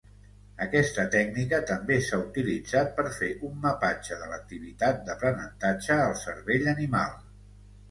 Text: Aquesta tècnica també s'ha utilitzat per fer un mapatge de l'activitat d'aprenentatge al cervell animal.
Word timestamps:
Aquesta 0.65 1.03
tècnica 1.15 1.59
també 1.71 1.97
s'ha 2.05 2.19
utilitzat 2.21 2.89
per 2.97 3.05
fer 3.19 3.29
un 3.51 3.61
mapatge 3.67 4.19
de 4.23 4.31
l'activitat 4.33 5.07
d'aprenentatge 5.11 6.01
al 6.09 6.19
cervell 6.27 6.69
animal. 6.77 7.17